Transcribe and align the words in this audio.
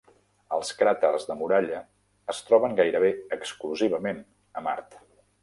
Els 0.55 0.71
cràters 0.77 1.27
de 1.31 1.35
muralla 1.41 1.81
es 2.35 2.41
troben 2.49 2.75
gairebé 2.81 3.13
exclusivament 3.39 4.25
a 4.63 4.67
Mart. 4.71 5.01